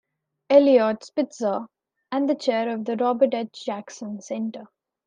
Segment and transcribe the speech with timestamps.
[0.49, 1.67] Eliot Spitzer,
[2.11, 3.65] and chair of the Robert H.
[3.65, 4.63] Jackson Center.